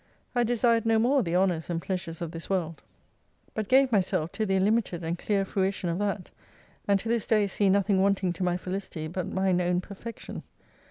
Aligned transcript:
I 0.33 0.41
desired 0.43 0.83
no 0.83 0.97
more 0.97 1.21
the 1.21 1.35
honours 1.35 1.69
and 1.69 1.79
pleasures 1.79 2.23
of 2.23 2.31
this 2.31 2.49
world, 2.49 2.81
but 3.53 3.67
gave 3.67 3.91
myself 3.91 4.31
to 4.31 4.47
the 4.47 4.55
illimited 4.55 5.03
and 5.03 5.15
clear 5.15 5.45
fruition 5.45 5.91
of 5.91 5.99
that: 5.99 6.31
and 6.87 6.99
to 7.01 7.07
this 7.07 7.27
day 7.27 7.45
see 7.45 7.69
nothing 7.69 8.01
wanting 8.01 8.33
to 8.33 8.43
my 8.43 8.57
Felicity 8.57 9.05
but 9.07 9.27
mine 9.27 9.61
own 9.61 9.79
perfection. 9.79 10.41